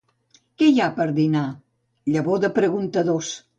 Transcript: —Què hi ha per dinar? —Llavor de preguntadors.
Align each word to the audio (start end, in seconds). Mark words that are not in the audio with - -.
—Què 0.61 0.69
hi 0.69 0.81
ha 0.85 0.87
per 0.95 1.07
dinar? 1.19 1.45
—Llavor 2.15 2.43
de 2.47 2.53
preguntadors. 2.59 3.33